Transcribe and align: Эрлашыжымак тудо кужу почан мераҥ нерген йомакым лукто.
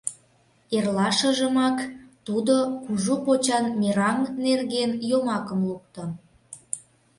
Эрлашыжымак 0.75 1.77
тудо 2.25 2.55
кужу 2.83 3.15
почан 3.25 3.65
мераҥ 3.79 4.19
нерген 4.43 4.91
йомакым 5.09 5.59
лукто. 5.69 6.03